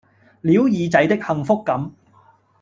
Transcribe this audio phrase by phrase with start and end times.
[0.41, 1.91] 撩耳仔的幸福感